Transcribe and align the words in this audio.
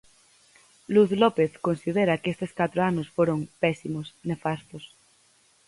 Luz 0.93 1.09
López 1.21 1.51
considera 1.67 2.19
que 2.21 2.31
estes 2.33 2.51
catro 2.59 2.79
anos 2.89 3.07
foron 3.15 3.39
"pésimos, 3.63 4.07
nefastos". 4.29 4.83